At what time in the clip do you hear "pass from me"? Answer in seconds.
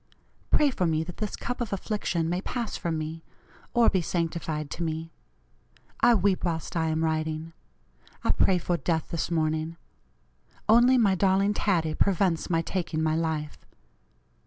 2.41-3.23